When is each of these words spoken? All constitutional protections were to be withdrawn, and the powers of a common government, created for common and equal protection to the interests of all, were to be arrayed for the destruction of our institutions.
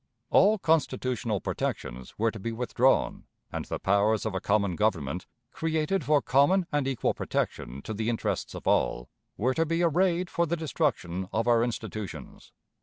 All 0.31 0.57
constitutional 0.57 1.39
protections 1.41 2.17
were 2.17 2.31
to 2.31 2.39
be 2.39 2.51
withdrawn, 2.51 3.25
and 3.51 3.65
the 3.65 3.77
powers 3.77 4.25
of 4.25 4.33
a 4.33 4.39
common 4.41 4.75
government, 4.75 5.27
created 5.51 6.03
for 6.03 6.23
common 6.23 6.65
and 6.71 6.87
equal 6.87 7.13
protection 7.13 7.83
to 7.83 7.93
the 7.93 8.09
interests 8.09 8.55
of 8.55 8.65
all, 8.67 9.09
were 9.37 9.53
to 9.53 9.63
be 9.63 9.83
arrayed 9.83 10.27
for 10.27 10.47
the 10.47 10.57
destruction 10.57 11.29
of 11.31 11.47
our 11.47 11.63
institutions. 11.63 12.51